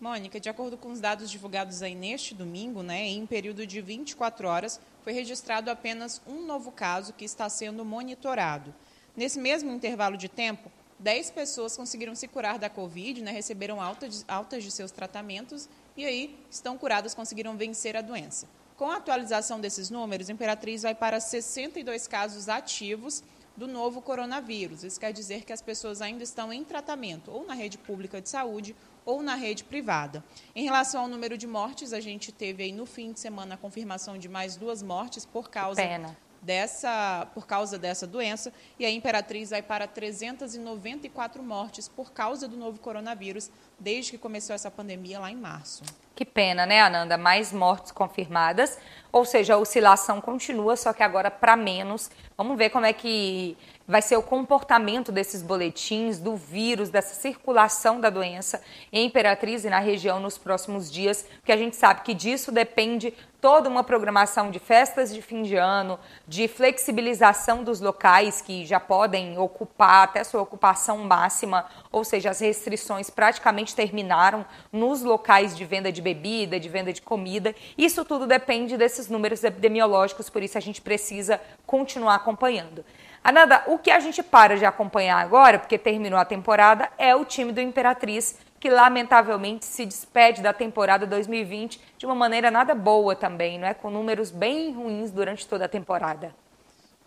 Mônica, 0.00 0.40
de 0.40 0.48
acordo 0.48 0.78
com 0.78 0.90
os 0.90 0.98
dados 0.98 1.30
divulgados 1.30 1.82
aí 1.82 1.94
neste 1.94 2.34
domingo, 2.34 2.82
né, 2.82 3.06
em 3.06 3.26
período 3.26 3.66
de 3.66 3.82
24 3.82 4.48
horas, 4.48 4.80
foi 5.04 5.12
registrado 5.12 5.70
apenas 5.70 6.22
um 6.26 6.46
novo 6.46 6.72
caso 6.72 7.12
que 7.12 7.22
está 7.22 7.50
sendo 7.50 7.84
monitorado. 7.84 8.74
Nesse 9.14 9.38
mesmo 9.38 9.70
intervalo 9.70 10.16
de 10.16 10.26
tempo, 10.26 10.72
10 10.98 11.32
pessoas 11.32 11.76
conseguiram 11.76 12.14
se 12.14 12.26
curar 12.26 12.58
da 12.58 12.70
Covid, 12.70 13.20
né, 13.20 13.30
receberam 13.30 13.78
altas 13.78 14.20
de, 14.20 14.24
altas 14.26 14.64
de 14.64 14.70
seus 14.70 14.90
tratamentos 14.90 15.68
e 15.94 16.06
aí 16.06 16.34
estão 16.50 16.78
curadas, 16.78 17.14
conseguiram 17.14 17.54
vencer 17.54 17.94
a 17.94 18.00
doença. 18.00 18.48
Com 18.78 18.90
a 18.90 18.96
atualização 18.96 19.60
desses 19.60 19.90
números, 19.90 20.30
Imperatriz 20.30 20.80
vai 20.80 20.94
para 20.94 21.20
62 21.20 22.06
casos 22.06 22.48
ativos 22.48 23.22
do 23.60 23.68
novo 23.68 24.00
coronavírus. 24.00 24.82
Isso 24.84 24.98
quer 24.98 25.12
dizer 25.12 25.44
que 25.44 25.52
as 25.52 25.60
pessoas 25.60 26.00
ainda 26.00 26.24
estão 26.24 26.50
em 26.50 26.64
tratamento, 26.64 27.30
ou 27.30 27.46
na 27.46 27.52
rede 27.52 27.76
pública 27.76 28.18
de 28.18 28.30
saúde, 28.30 28.74
ou 29.04 29.22
na 29.22 29.34
rede 29.34 29.64
privada. 29.64 30.24
Em 30.56 30.64
relação 30.64 31.02
ao 31.02 31.08
número 31.08 31.36
de 31.36 31.46
mortes, 31.46 31.92
a 31.92 32.00
gente 32.00 32.32
teve 32.32 32.62
aí 32.62 32.72
no 32.72 32.86
fim 32.86 33.12
de 33.12 33.20
semana 33.20 33.56
a 33.56 33.58
confirmação 33.58 34.16
de 34.16 34.30
mais 34.30 34.56
duas 34.56 34.82
mortes 34.82 35.26
por 35.26 35.50
causa 35.50 35.82
Pena. 35.82 36.16
Dessa 36.42 37.28
por 37.34 37.46
causa 37.46 37.78
dessa 37.78 38.06
doença 38.06 38.52
e 38.78 38.86
a 38.86 38.90
Imperatriz 38.90 39.50
vai 39.50 39.62
para 39.62 39.86
394 39.86 41.42
mortes 41.42 41.88
por 41.88 42.12
causa 42.12 42.48
do 42.48 42.56
novo 42.56 42.80
coronavírus 42.80 43.50
desde 43.78 44.12
que 44.12 44.18
começou 44.18 44.54
essa 44.54 44.70
pandemia 44.70 45.18
lá 45.18 45.30
em 45.30 45.36
março. 45.36 45.82
Que 46.14 46.24
pena, 46.24 46.66
né, 46.66 46.82
Ananda? 46.82 47.16
Mais 47.16 47.50
mortes 47.50 47.92
confirmadas, 47.92 48.78
ou 49.10 49.24
seja, 49.24 49.54
a 49.54 49.58
oscilação 49.58 50.20
continua, 50.20 50.76
só 50.76 50.92
que 50.92 51.02
agora 51.02 51.30
para 51.30 51.56
menos. 51.56 52.10
Vamos 52.36 52.58
ver 52.58 52.68
como 52.68 52.84
é 52.84 52.92
que 52.92 53.56
vai 53.90 54.00
ser 54.00 54.16
o 54.16 54.22
comportamento 54.22 55.10
desses 55.10 55.42
boletins, 55.42 56.20
do 56.20 56.36
vírus, 56.36 56.90
dessa 56.90 57.12
circulação 57.12 58.00
da 58.00 58.08
doença 58.08 58.62
em 58.92 59.04
Imperatriz 59.04 59.64
e 59.64 59.68
na 59.68 59.80
região 59.80 60.20
nos 60.20 60.38
próximos 60.38 60.88
dias, 60.88 61.26
porque 61.40 61.50
a 61.50 61.56
gente 61.56 61.74
sabe 61.74 62.02
que 62.02 62.14
disso 62.14 62.52
depende 62.52 63.12
toda 63.40 63.68
uma 63.68 63.82
programação 63.82 64.48
de 64.48 64.60
festas 64.60 65.12
de 65.12 65.20
fim 65.20 65.42
de 65.42 65.56
ano, 65.56 65.98
de 66.28 66.46
flexibilização 66.46 67.64
dos 67.64 67.80
locais 67.80 68.40
que 68.40 68.64
já 68.64 68.78
podem 68.78 69.36
ocupar 69.38 70.04
até 70.04 70.22
sua 70.22 70.42
ocupação 70.42 70.98
máxima, 70.98 71.66
ou 71.90 72.04
seja, 72.04 72.30
as 72.30 72.38
restrições 72.38 73.10
praticamente 73.10 73.74
terminaram 73.74 74.46
nos 74.72 75.02
locais 75.02 75.56
de 75.56 75.64
venda 75.64 75.90
de 75.90 76.00
bebida, 76.00 76.60
de 76.60 76.68
venda 76.68 76.92
de 76.92 77.02
comida. 77.02 77.56
Isso 77.76 78.04
tudo 78.04 78.24
depende 78.24 78.76
desses 78.76 79.08
números 79.08 79.42
epidemiológicos, 79.42 80.30
por 80.30 80.44
isso 80.44 80.56
a 80.56 80.60
gente 80.60 80.80
precisa 80.80 81.40
continuar 81.66 82.14
acompanhando. 82.14 82.84
Ananda, 83.22 83.64
o 83.66 83.78
que 83.78 83.90
a 83.90 84.00
gente 84.00 84.22
para 84.22 84.56
de 84.56 84.64
acompanhar 84.64 85.18
agora, 85.18 85.58
porque 85.58 85.76
terminou 85.76 86.18
a 86.18 86.24
temporada, 86.24 86.90
é 86.96 87.14
o 87.14 87.24
time 87.24 87.52
do 87.52 87.60
Imperatriz, 87.60 88.38
que 88.58 88.70
lamentavelmente 88.70 89.66
se 89.66 89.84
despede 89.84 90.42
da 90.42 90.54
temporada 90.54 91.06
2020 91.06 91.80
de 91.98 92.06
uma 92.06 92.14
maneira 92.14 92.50
nada 92.50 92.74
boa 92.74 93.14
também, 93.14 93.58
não 93.58 93.68
é? 93.68 93.74
Com 93.74 93.90
números 93.90 94.30
bem 94.30 94.72
ruins 94.72 95.10
durante 95.10 95.46
toda 95.46 95.66
a 95.66 95.68
temporada. 95.68 96.34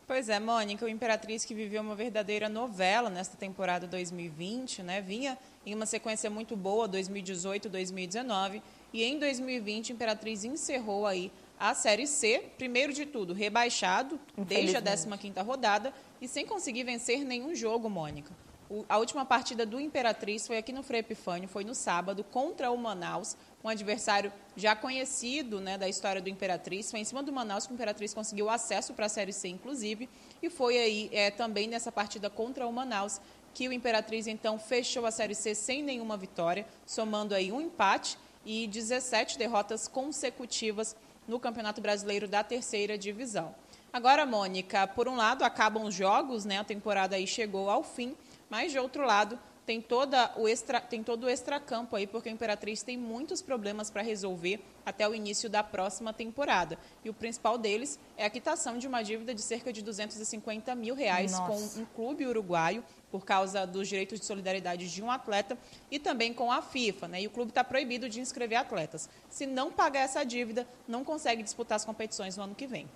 Pois 0.05 0.29
é, 0.29 0.39
Mônica, 0.39 0.85
o 0.85 0.89
Imperatriz 0.89 1.45
que 1.45 1.55
viveu 1.55 1.81
uma 1.81 1.95
verdadeira 1.95 2.47
novela 2.47 3.09
nesta 3.09 3.35
temporada 3.35 3.87
2020, 3.87 4.83
né? 4.83 5.01
Vinha 5.01 5.37
em 5.65 5.73
uma 5.73 5.85
sequência 5.87 6.29
muito 6.29 6.55
boa, 6.55 6.87
2018, 6.87 7.69
2019, 7.69 8.61
e 8.91 9.03
em 9.03 9.17
2020 9.17 9.91
a 9.91 9.95
Imperatriz 9.95 10.43
encerrou 10.43 11.07
aí 11.07 11.31
a 11.59 11.73
Série 11.73 12.07
C, 12.07 12.43
primeiro 12.57 12.93
de 12.93 13.05
tudo, 13.05 13.33
rebaixado 13.33 14.19
desde 14.37 14.75
a 14.75 14.81
15ª 14.81 15.45
rodada 15.45 15.93
e 16.21 16.27
sem 16.27 16.45
conseguir 16.45 16.83
vencer 16.83 17.23
nenhum 17.23 17.55
jogo, 17.55 17.89
Mônica. 17.89 18.31
O, 18.69 18.85
a 18.89 18.97
última 18.97 19.25
partida 19.25 19.65
do 19.65 19.79
Imperatriz 19.79 20.47
foi 20.47 20.57
aqui 20.57 20.71
no 20.71 20.81
Frei 20.81 21.01
Epifânio, 21.01 21.47
foi 21.47 21.63
no 21.63 21.75
sábado, 21.75 22.23
contra 22.23 22.71
o 22.71 22.77
Manaus, 22.77 23.37
um 23.63 23.69
adversário 23.69 24.31
já 24.55 24.75
conhecido 24.75 25.61
né, 25.61 25.77
da 25.77 25.87
história 25.87 26.21
do 26.21 26.29
Imperatriz. 26.29 26.89
Foi 26.89 26.99
em 26.99 27.05
cima 27.05 27.21
do 27.21 27.31
Manaus 27.31 27.67
que 27.67 27.73
o 27.73 27.75
Imperatriz 27.75 28.13
conseguiu 28.13 28.49
acesso 28.49 28.93
para 28.93 29.05
a 29.05 29.09
Série 29.09 29.31
C, 29.31 29.47
inclusive, 29.47 30.09
e 30.41 30.49
foi 30.49 30.77
aí 30.77 31.09
é, 31.13 31.29
também 31.29 31.67
nessa 31.67 31.91
partida 31.91 32.29
contra 32.29 32.65
o 32.65 32.73
Manaus 32.73 33.21
que 33.53 33.67
o 33.67 33.73
Imperatriz, 33.73 34.25
então, 34.25 34.57
fechou 34.57 35.05
a 35.05 35.11
Série 35.11 35.35
C 35.35 35.53
sem 35.53 35.83
nenhuma 35.83 36.17
vitória, 36.17 36.65
somando 36.85 37.35
aí 37.35 37.51
um 37.51 37.61
empate 37.61 38.17
e 38.45 38.67
17 38.67 39.37
derrotas 39.37 39.87
consecutivas 39.87 40.95
no 41.27 41.39
Campeonato 41.39 41.81
Brasileiro 41.81 42.27
da 42.27 42.43
Terceira 42.43 42.97
Divisão. 42.97 43.55
Agora, 43.91 44.25
Mônica, 44.25 44.87
por 44.87 45.07
um 45.07 45.15
lado 45.15 45.43
acabam 45.43 45.83
os 45.83 45.93
jogos, 45.93 46.45
né? 46.45 46.59
A 46.59 46.63
temporada 46.63 47.15
aí 47.15 47.27
chegou 47.27 47.69
ao 47.69 47.83
fim, 47.83 48.15
mas 48.49 48.71
de 48.71 48.79
outro 48.79 49.05
lado 49.05 49.37
tem, 49.65 49.81
toda 49.81 50.31
o 50.37 50.47
extra, 50.47 50.81
tem 50.81 51.03
todo 51.03 51.25
o 51.25 51.29
extracampo 51.29 51.95
aí, 51.95 52.05
porque 52.05 52.29
a 52.29 52.31
Imperatriz 52.31 52.83
tem 52.83 52.97
muitos 52.97 53.41
problemas 53.41 53.89
para 53.89 54.01
resolver 54.01 54.59
até 54.85 55.07
o 55.07 55.15
início 55.15 55.49
da 55.49 55.63
próxima 55.63 56.11
temporada. 56.11 56.77
E 57.03 57.09
o 57.09 57.13
principal 57.13 57.57
deles 57.57 57.99
é 58.17 58.25
a 58.25 58.29
quitação 58.29 58.77
de 58.77 58.87
uma 58.87 59.01
dívida 59.01 59.33
de 59.33 59.41
cerca 59.41 59.71
de 59.71 59.81
250 59.81 60.75
mil 60.75 60.95
reais 60.95 61.31
Nossa. 61.31 61.47
com 61.47 61.81
um 61.81 61.85
clube 61.85 62.25
uruguaio, 62.25 62.83
por 63.09 63.25
causa 63.25 63.65
dos 63.65 63.87
direitos 63.87 64.19
de 64.19 64.25
solidariedade 64.25 64.91
de 64.91 65.01
um 65.01 65.11
atleta, 65.11 65.57
e 65.91 65.99
também 65.99 66.33
com 66.33 66.51
a 66.51 66.61
FIFA. 66.61 67.07
Né? 67.07 67.21
E 67.21 67.27
o 67.27 67.29
clube 67.29 67.51
está 67.51 67.63
proibido 67.63 68.09
de 68.09 68.19
inscrever 68.19 68.57
atletas. 68.57 69.07
Se 69.29 69.45
não 69.45 69.71
pagar 69.71 70.01
essa 70.01 70.23
dívida, 70.23 70.67
não 70.87 71.03
consegue 71.03 71.43
disputar 71.43 71.75
as 71.75 71.85
competições 71.85 72.35
no 72.35 72.43
ano 72.43 72.55
que 72.55 72.65
vem. 72.65 72.89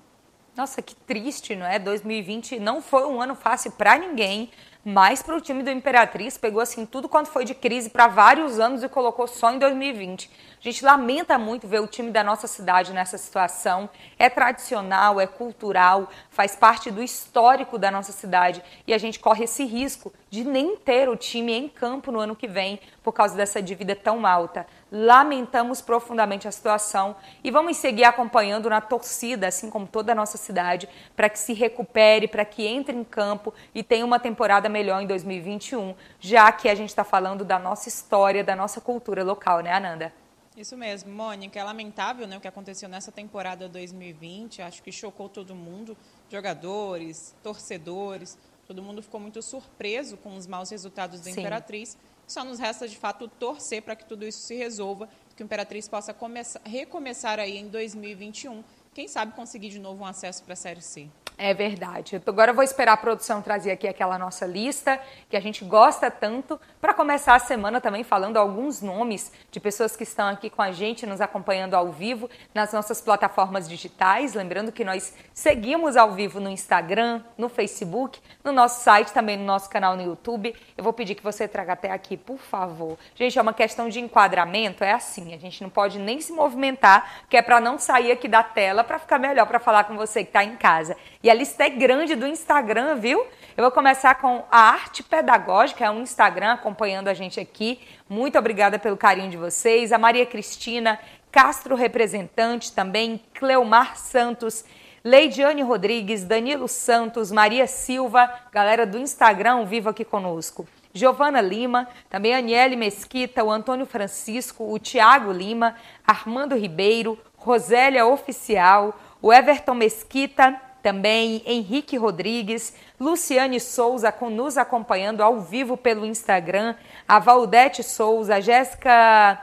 Nossa, 0.57 0.81
que 0.81 0.95
triste, 0.95 1.55
não 1.55 1.67
é? 1.67 1.77
2020 1.77 2.59
não 2.59 2.81
foi 2.81 3.05
um 3.05 3.21
ano 3.21 3.35
fácil 3.35 3.71
para 3.73 3.95
ninguém, 3.95 4.49
mas 4.83 5.21
para 5.21 5.35
o 5.35 5.39
time 5.39 5.61
do 5.61 5.69
Imperatriz 5.69 6.35
pegou 6.35 6.59
assim 6.59 6.83
tudo 6.83 7.07
quanto 7.07 7.29
foi 7.29 7.45
de 7.45 7.53
crise 7.53 7.91
para 7.91 8.07
vários 8.07 8.59
anos 8.59 8.81
e 8.81 8.89
colocou 8.89 9.27
só 9.27 9.51
em 9.51 9.59
2020. 9.59 10.31
A 10.59 10.63
gente 10.63 10.83
lamenta 10.83 11.37
muito 11.37 11.67
ver 11.67 11.79
o 11.79 11.85
time 11.85 12.09
da 12.09 12.23
nossa 12.23 12.47
cidade 12.47 12.91
nessa 12.91 13.19
situação. 13.19 13.87
É 14.17 14.31
tradicional, 14.31 15.21
é 15.21 15.27
cultural, 15.27 16.09
faz 16.31 16.55
parte 16.55 16.89
do 16.89 17.03
histórico 17.03 17.77
da 17.77 17.91
nossa 17.91 18.11
cidade 18.11 18.63
e 18.87 18.95
a 18.95 18.97
gente 18.97 19.19
corre 19.19 19.43
esse 19.43 19.63
risco 19.63 20.11
de 20.31 20.43
nem 20.43 20.75
ter 20.75 21.07
o 21.07 21.15
time 21.15 21.53
em 21.53 21.69
campo 21.69 22.11
no 22.11 22.19
ano 22.19 22.35
que 22.35 22.47
vem 22.47 22.79
por 23.03 23.11
causa 23.11 23.35
dessa 23.35 23.61
dívida 23.61 23.95
tão 23.95 24.25
alta. 24.25 24.65
Lamentamos 24.91 25.81
profundamente 25.81 26.47
a 26.47 26.51
situação 26.51 27.15
e 27.43 27.51
vamos 27.51 27.77
seguir 27.77 28.05
acompanhando 28.05 28.69
na 28.69 28.79
torcida, 28.79 29.47
assim 29.47 29.69
como 29.69 29.85
toda 29.85 30.13
a 30.13 30.15
nossa 30.15 30.37
cidade, 30.37 30.87
para 31.15 31.29
que 31.29 31.37
se 31.37 31.53
recupere, 31.53 32.27
para 32.27 32.45
que 32.45 32.65
entre 32.65 32.95
em 32.95 33.03
campo 33.03 33.53
e 33.75 33.83
tenha 33.83 34.05
uma 34.05 34.19
temporada 34.19 34.69
melhor 34.69 35.01
em 35.01 35.07
2021, 35.07 35.93
já 36.19 36.51
que 36.51 36.69
a 36.69 36.75
gente 36.75 36.89
está 36.89 37.03
falando 37.03 37.43
da 37.43 37.59
nossa 37.59 37.89
história, 37.89 38.43
da 38.43 38.55
nossa 38.55 38.79
cultura 38.79 39.23
local, 39.23 39.59
né, 39.59 39.73
Ananda? 39.73 40.13
Isso 40.57 40.75
mesmo, 40.75 41.13
Mônica. 41.13 41.59
É 41.59 41.63
lamentável 41.63 42.25
né, 42.25 42.35
o 42.35 42.41
que 42.41 42.47
aconteceu 42.47 42.89
nessa 42.89 43.11
temporada 43.11 43.69
2020. 43.69 44.63
Acho 44.63 44.81
que 44.81 44.91
chocou 44.91 45.29
todo 45.29 45.53
mundo, 45.53 45.95
jogadores, 46.31 47.35
torcedores. 47.43 48.37
Todo 48.65 48.81
mundo 48.81 49.03
ficou 49.03 49.19
muito 49.19 49.39
surpreso 49.43 50.17
com 50.17 50.35
os 50.35 50.47
maus 50.47 50.71
resultados 50.71 51.19
da 51.19 51.31
Sim. 51.31 51.39
Imperatriz. 51.41 51.95
Só 52.27 52.43
nos 52.43 52.59
resta, 52.59 52.87
de 52.87 52.97
fato, 52.97 53.27
torcer 53.27 53.81
para 53.81 53.95
que 53.95 54.05
tudo 54.05 54.27
isso 54.27 54.39
se 54.39 54.53
resolva, 54.53 55.07
que 55.35 55.41
o 55.41 55.45
Imperatriz 55.45 55.87
possa 55.87 56.13
começar, 56.13 56.61
recomeçar 56.65 57.39
aí 57.39 57.57
em 57.57 57.69
2021. 57.69 58.63
Quem 58.93 59.07
sabe 59.07 59.31
conseguir 59.33 59.69
de 59.69 59.79
novo 59.79 60.03
um 60.03 60.05
acesso 60.05 60.43
para 60.43 60.53
a 60.53 60.57
Série 60.57 60.81
C. 60.81 61.07
É 61.39 61.53
verdade. 61.53 62.19
Agora 62.25 62.49
eu 62.49 62.55
vou 62.55 62.63
esperar 62.63 62.93
a 62.93 62.97
produção 62.97 63.43
trazer 63.43 63.69
aqui 63.69 63.87
aquela 63.87 64.17
nossa 64.17 64.43
lista 64.43 64.99
que 65.29 65.37
a 65.37 65.39
gente 65.39 65.63
gosta 65.63 66.09
tanto 66.09 66.59
para 66.81 66.95
começar 66.95 67.35
a 67.35 67.39
semana 67.39 67.79
também 67.79 68.03
falando 68.03 68.37
alguns 68.37 68.81
nomes 68.81 69.31
de 69.51 69.59
pessoas 69.59 69.95
que 69.95 70.01
estão 70.01 70.27
aqui 70.29 70.49
com 70.49 70.63
a 70.63 70.71
gente, 70.71 71.05
nos 71.05 71.21
acompanhando 71.21 71.75
ao 71.75 71.91
vivo 71.91 72.27
nas 72.55 72.73
nossas 72.73 73.01
plataformas 73.01 73.69
digitais. 73.69 74.33
Lembrando 74.33 74.71
que 74.71 74.83
nós 74.83 75.13
seguimos 75.31 75.95
ao 75.95 76.11
vivo 76.11 76.39
no 76.39 76.49
Instagram, 76.49 77.21
no 77.37 77.49
Facebook, 77.49 78.19
no 78.43 78.51
nosso 78.51 78.83
site, 78.83 79.13
também 79.13 79.37
no 79.37 79.45
nosso 79.45 79.69
canal 79.69 79.95
no 79.95 80.01
YouTube. 80.01 80.55
Eu 80.75 80.83
vou 80.83 80.91
pedir 80.91 81.13
que 81.13 81.23
você 81.23 81.47
traga 81.47 81.73
até 81.73 81.91
aqui, 81.91 82.17
por 82.17 82.39
favor. 82.39 82.97
Gente, 83.13 83.37
é 83.37 83.41
uma 83.43 83.53
questão 83.53 83.89
de 83.89 83.99
enquadramento, 83.99 84.83
é 84.83 84.91
assim, 84.91 85.35
a 85.35 85.37
gente 85.37 85.61
não 85.61 85.69
pode 85.69 85.99
nem 85.99 86.19
se 86.19 86.33
movimentar, 86.33 87.25
que 87.29 87.37
é 87.37 87.43
para 87.43 87.61
não 87.61 87.77
sair 87.77 88.11
aqui 88.11 88.27
da 88.27 88.41
tela 88.41 88.83
para 88.83 88.97
ficar 88.97 89.19
melhor 89.19 89.45
para 89.45 89.59
falar 89.59 89.83
com 89.83 89.95
você 89.95 90.23
que 90.23 90.29
está 90.29 90.43
em 90.43 90.55
casa. 90.55 90.97
E 91.27 91.29
a 91.29 91.33
lista 91.33 91.65
é 91.65 91.69
grande 91.69 92.15
do 92.15 92.25
Instagram, 92.25 92.95
viu? 92.95 93.19
Eu 93.57 93.61
vou 93.61 93.69
começar 93.69 94.15
com 94.15 94.45
a 94.49 94.59
Arte 94.59 95.03
Pedagógica, 95.03 95.83
é 95.83 95.91
um 95.91 96.01
Instagram 96.01 96.53
acompanhando 96.53 97.09
a 97.09 97.13
gente 97.13 97.37
aqui. 97.37 97.81
Muito 98.07 98.39
obrigada 98.39 98.79
pelo 98.79 98.95
carinho 98.95 99.29
de 99.29 99.35
vocês. 99.35 99.91
A 99.91 99.97
Maria 99.97 100.25
Cristina 100.25 100.97
Castro, 101.29 101.75
representante 101.75 102.71
também. 102.71 103.21
Cleomar 103.33 103.97
Santos. 103.97 104.63
Leidiane 105.03 105.61
Rodrigues, 105.63 106.23
Danilo 106.23 106.69
Santos, 106.69 107.29
Maria 107.29 107.67
Silva, 107.67 108.33
galera 108.53 108.85
do 108.85 108.97
Instagram 108.97 109.65
vivo 109.65 109.89
aqui 109.89 110.05
conosco. 110.05 110.65
Giovana 110.93 111.41
Lima, 111.41 111.89
também 112.09 112.33
Aniele 112.33 112.77
Mesquita, 112.77 113.43
o 113.43 113.51
Antônio 113.51 113.85
Francisco, 113.85 114.71
o 114.71 114.79
Tiago 114.79 115.33
Lima, 115.33 115.75
Armando 116.07 116.55
Ribeiro, 116.55 117.19
Rosélia 117.35 118.05
Oficial, 118.05 118.97
o 119.21 119.33
Everton 119.33 119.73
Mesquita, 119.73 120.61
também 120.81 121.41
Henrique 121.45 121.97
Rodrigues, 121.97 122.73
Luciane 122.99 123.59
Souza 123.59 124.11
com, 124.11 124.29
nos 124.29 124.57
acompanhando 124.57 125.21
ao 125.21 125.39
vivo 125.41 125.77
pelo 125.77 126.05
Instagram, 126.05 126.75
a 127.07 127.19
Valdete 127.19 127.83
Souza, 127.83 128.35
a 128.35 128.39
Jéssica 128.39 129.41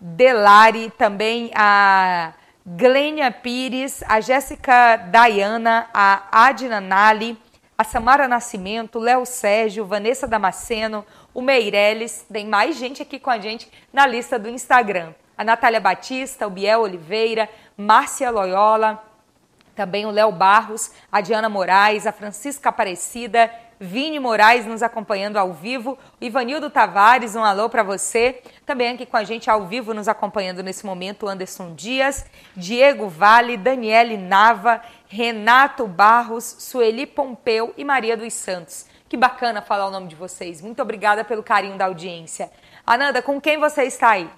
Delari, 0.00 0.90
também 0.96 1.50
a 1.54 2.32
Glênia 2.64 3.30
Pires, 3.30 4.02
a 4.06 4.20
Jéssica 4.20 4.96
Dayana, 4.96 5.88
a 5.92 6.46
Adina 6.46 6.80
Nali, 6.80 7.38
a 7.76 7.84
Samara 7.84 8.28
Nascimento, 8.28 8.98
Léo 8.98 9.24
Sérgio, 9.24 9.86
Vanessa 9.86 10.26
Damasceno, 10.26 11.04
o 11.32 11.40
Meirelles, 11.40 12.26
tem 12.30 12.46
mais 12.46 12.76
gente 12.76 13.00
aqui 13.00 13.18
com 13.18 13.30
a 13.30 13.38
gente 13.38 13.70
na 13.92 14.06
lista 14.06 14.38
do 14.38 14.48
Instagram. 14.48 15.14
A 15.36 15.44
Natália 15.44 15.80
Batista, 15.80 16.46
o 16.46 16.50
Biel 16.50 16.80
Oliveira, 16.80 17.48
Márcia 17.76 18.30
Loyola, 18.30 19.02
também 19.78 20.04
o 20.04 20.10
Léo 20.10 20.32
Barros, 20.32 20.90
a 21.10 21.20
Diana 21.20 21.48
Moraes, 21.48 22.04
a 22.04 22.10
Francisca 22.10 22.68
Aparecida, 22.68 23.48
Vini 23.78 24.18
Moraes 24.18 24.66
nos 24.66 24.82
acompanhando 24.82 25.36
ao 25.36 25.52
vivo, 25.52 25.96
o 26.20 26.24
Ivanildo 26.24 26.68
Tavares, 26.68 27.36
um 27.36 27.44
alô 27.44 27.68
para 27.68 27.84
você. 27.84 28.42
Também 28.66 28.88
aqui 28.88 29.06
com 29.06 29.16
a 29.16 29.22
gente 29.22 29.48
ao 29.48 29.68
vivo 29.68 29.94
nos 29.94 30.08
acompanhando 30.08 30.64
nesse 30.64 30.84
momento, 30.84 31.28
Anderson 31.28 31.76
Dias, 31.76 32.26
Diego 32.56 33.06
Vale, 33.06 33.56
Daniele 33.56 34.16
Nava, 34.16 34.82
Renato 35.06 35.86
Barros, 35.86 36.56
Sueli 36.58 37.06
Pompeu 37.06 37.72
e 37.76 37.84
Maria 37.84 38.16
dos 38.16 38.34
Santos. 38.34 38.84
Que 39.08 39.16
bacana 39.16 39.62
falar 39.62 39.86
o 39.86 39.92
nome 39.92 40.08
de 40.08 40.16
vocês. 40.16 40.60
Muito 40.60 40.82
obrigada 40.82 41.22
pelo 41.22 41.44
carinho 41.44 41.78
da 41.78 41.84
audiência. 41.84 42.50
Ananda, 42.84 43.22
com 43.22 43.40
quem 43.40 43.60
você 43.60 43.84
está 43.84 44.10
aí? 44.10 44.28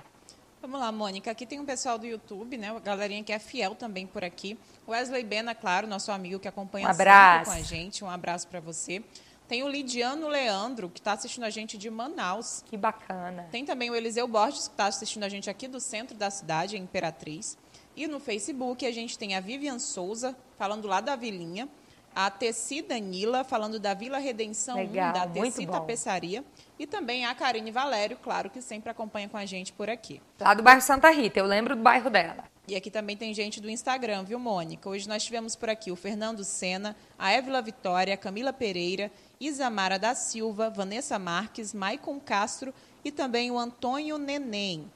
Vamos 0.60 0.78
lá, 0.78 0.92
Mônica. 0.92 1.30
Aqui 1.30 1.46
tem 1.46 1.58
um 1.58 1.64
pessoal 1.64 1.98
do 1.98 2.06
YouTube, 2.06 2.58
né? 2.58 2.70
A 2.70 2.78
galerinha 2.78 3.24
que 3.24 3.32
é 3.32 3.38
fiel 3.38 3.74
também 3.74 4.06
por 4.06 4.22
aqui. 4.22 4.58
Wesley 4.86 5.24
Bena, 5.24 5.54
claro, 5.54 5.86
nosso 5.86 6.12
amigo 6.12 6.38
que 6.38 6.46
acompanha 6.46 6.86
um 6.86 6.92
sempre 6.92 7.44
com 7.46 7.50
a 7.50 7.62
gente. 7.62 8.04
Um 8.04 8.10
abraço 8.10 8.46
para 8.46 8.60
você. 8.60 9.02
Tem 9.48 9.62
o 9.62 9.68
Lidiano 9.68 10.28
Leandro, 10.28 10.90
que 10.90 11.00
está 11.00 11.12
assistindo 11.12 11.44
a 11.44 11.50
gente 11.50 11.78
de 11.78 11.88
Manaus. 11.88 12.62
Que 12.66 12.76
bacana. 12.76 13.48
Tem 13.50 13.64
também 13.64 13.90
o 13.90 13.96
Eliseu 13.96 14.28
Borges, 14.28 14.68
que 14.68 14.74
está 14.74 14.86
assistindo 14.86 15.24
a 15.24 15.28
gente 15.30 15.48
aqui 15.48 15.66
do 15.66 15.80
centro 15.80 16.14
da 16.14 16.30
cidade, 16.30 16.76
em 16.76 16.82
Imperatriz. 16.82 17.56
E 17.96 18.06
no 18.06 18.20
Facebook 18.20 18.86
a 18.86 18.92
gente 18.92 19.18
tem 19.18 19.34
a 19.34 19.40
Vivian 19.40 19.78
Souza, 19.78 20.36
falando 20.58 20.86
lá 20.86 21.00
da 21.00 21.16
Vilinha. 21.16 21.68
A 22.14 22.30
Tessi 22.30 22.82
Danila, 22.82 23.44
falando 23.44 23.78
da 23.78 23.94
Vila 23.94 24.18
Redenção 24.18 24.76
Legal, 24.76 25.10
1, 25.10 25.12
da 25.12 25.26
Tessi 25.26 25.66
Tapeçaria. 25.66 26.44
E 26.78 26.86
também 26.86 27.24
a 27.24 27.34
Karine 27.34 27.70
Valério, 27.70 28.16
claro, 28.16 28.50
que 28.50 28.60
sempre 28.60 28.90
acompanha 28.90 29.28
com 29.28 29.36
a 29.36 29.46
gente 29.46 29.72
por 29.72 29.88
aqui. 29.88 30.20
Lá 30.40 30.54
do 30.54 30.62
bairro 30.62 30.80
Santa 30.80 31.10
Rita, 31.10 31.38
eu 31.38 31.46
lembro 31.46 31.76
do 31.76 31.82
bairro 31.82 32.10
dela. 32.10 32.44
E 32.66 32.76
aqui 32.76 32.90
também 32.90 33.16
tem 33.16 33.34
gente 33.34 33.60
do 33.60 33.68
Instagram, 33.68 34.22
viu, 34.22 34.38
Mônica? 34.38 34.88
Hoje 34.88 35.08
nós 35.08 35.24
tivemos 35.24 35.56
por 35.56 35.68
aqui 35.68 35.90
o 35.90 35.96
Fernando 35.96 36.44
Sena, 36.44 36.96
a 37.18 37.32
Évila 37.32 37.60
Vitória, 37.60 38.14
a 38.14 38.16
Camila 38.16 38.52
Pereira, 38.52 39.10
Isamara 39.40 39.98
da 39.98 40.14
Silva, 40.14 40.70
Vanessa 40.70 41.18
Marques, 41.18 41.74
Maicon 41.74 42.20
Castro 42.20 42.72
e 43.04 43.10
também 43.10 43.50
o 43.50 43.58
Antônio 43.58 44.18
Neném. 44.18 44.90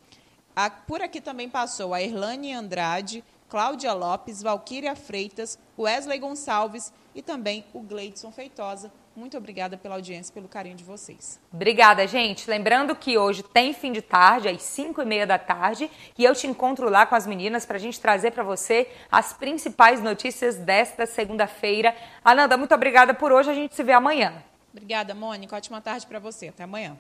A, 0.54 0.70
por 0.70 1.02
aqui 1.02 1.20
também 1.20 1.48
passou 1.48 1.92
a 1.92 2.00
Erlane 2.00 2.52
Andrade, 2.52 3.24
Cláudia 3.48 3.92
Lopes, 3.92 4.40
Valquíria 4.40 4.94
Freitas, 4.94 5.58
Wesley 5.76 6.18
Gonçalves 6.18 6.92
e 7.14 7.22
também 7.22 7.64
o 7.72 7.80
Gleidson 7.80 8.30
Feitosa, 8.32 8.92
muito 9.16 9.36
obrigada 9.36 9.76
pela 9.76 9.94
audiência, 9.94 10.34
pelo 10.34 10.48
carinho 10.48 10.74
de 10.74 10.82
vocês. 10.82 11.40
Obrigada, 11.52 12.04
gente. 12.06 12.50
Lembrando 12.50 12.96
que 12.96 13.16
hoje 13.16 13.44
tem 13.44 13.72
fim 13.72 13.92
de 13.92 14.02
tarde, 14.02 14.48
às 14.48 14.60
5 14.62 15.00
e 15.00 15.04
meia 15.04 15.24
da 15.24 15.38
tarde, 15.38 15.88
e 16.18 16.24
eu 16.24 16.34
te 16.34 16.48
encontro 16.48 16.90
lá 16.90 17.06
com 17.06 17.14
as 17.14 17.24
meninas 17.24 17.64
para 17.64 17.76
a 17.76 17.80
gente 17.80 18.00
trazer 18.00 18.32
para 18.32 18.42
você 18.42 18.88
as 19.12 19.32
principais 19.32 20.02
notícias 20.02 20.56
desta 20.56 21.06
segunda-feira. 21.06 21.94
Ananda, 22.24 22.56
muito 22.56 22.74
obrigada 22.74 23.14
por 23.14 23.30
hoje. 23.30 23.50
A 23.50 23.54
gente 23.54 23.74
se 23.76 23.84
vê 23.84 23.92
amanhã. 23.92 24.42
Obrigada, 24.72 25.14
Mônica. 25.14 25.54
Ótima 25.54 25.80
tarde 25.80 26.04
para 26.06 26.18
você. 26.18 26.48
Até 26.48 26.64
amanhã. 26.64 26.96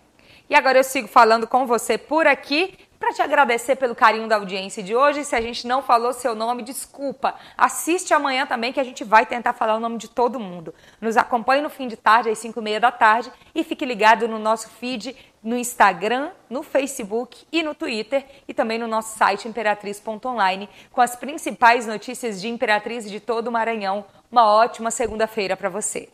E 0.48 0.54
agora 0.54 0.78
eu 0.78 0.84
sigo 0.84 1.08
falando 1.08 1.48
com 1.48 1.66
você 1.66 1.98
por 1.98 2.26
aqui 2.26 2.78
para 2.98 3.12
te 3.12 3.22
agradecer 3.22 3.76
pelo 3.76 3.94
carinho 3.94 4.28
da 4.28 4.36
audiência 4.36 4.82
de 4.82 4.94
hoje. 4.94 5.24
Se 5.24 5.36
a 5.36 5.40
gente 5.40 5.66
não 5.66 5.82
falou 5.82 6.12
seu 6.12 6.34
nome, 6.34 6.62
desculpa. 6.62 7.34
Assiste 7.56 8.14
amanhã 8.14 8.46
também 8.46 8.72
que 8.72 8.80
a 8.80 8.84
gente 8.84 9.04
vai 9.04 9.26
tentar 9.26 9.52
falar 9.52 9.76
o 9.76 9.80
nome 9.80 9.98
de 9.98 10.08
todo 10.08 10.40
mundo. 10.40 10.74
Nos 11.00 11.16
acompanhe 11.16 11.62
no 11.62 11.70
fim 11.70 11.88
de 11.88 11.96
tarde, 11.96 12.30
às 12.30 12.38
5 12.38 12.58
e 12.58 12.62
meia 12.62 12.80
da 12.80 12.90
tarde, 12.90 13.30
e 13.54 13.62
fique 13.62 13.84
ligado 13.84 14.26
no 14.28 14.38
nosso 14.38 14.68
feed 14.70 15.16
no 15.42 15.58
Instagram, 15.58 16.30
no 16.48 16.62
Facebook 16.62 17.46
e 17.52 17.62
no 17.62 17.74
Twitter 17.74 18.24
e 18.48 18.54
também 18.54 18.78
no 18.78 18.88
nosso 18.88 19.18
site 19.18 19.46
imperatriz.online 19.46 20.70
com 20.90 21.02
as 21.02 21.14
principais 21.14 21.86
notícias 21.86 22.40
de 22.40 22.48
Imperatriz 22.48 23.08
de 23.10 23.20
todo 23.20 23.48
o 23.48 23.52
Maranhão. 23.52 24.06
Uma 24.32 24.50
ótima 24.50 24.90
segunda-feira 24.90 25.54
para 25.54 25.68
você. 25.68 26.13